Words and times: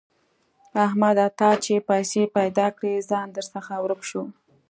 احمده! 0.85 1.27
تا 1.39 1.49
چې 1.63 1.85
پيسې 1.89 2.21
پیدا 2.37 2.67
کړې؛ 2.77 2.93
ځان 3.09 3.27
درڅخه 3.35 3.75
ورک 3.83 4.01
شو. 4.09 4.23